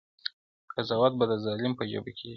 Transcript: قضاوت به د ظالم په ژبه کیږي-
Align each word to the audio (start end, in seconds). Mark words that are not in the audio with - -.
قضاوت 0.73 1.13
به 1.19 1.25
د 1.31 1.33
ظالم 1.43 1.73
په 1.79 1.83
ژبه 1.91 2.11
کیږي- 2.17 2.29